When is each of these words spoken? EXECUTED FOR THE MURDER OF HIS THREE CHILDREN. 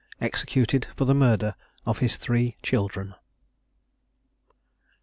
EXECUTED 0.19 0.87
FOR 0.95 1.05
THE 1.05 1.13
MURDER 1.13 1.53
OF 1.85 1.99
HIS 1.99 2.17
THREE 2.17 2.57
CHILDREN. 2.63 3.13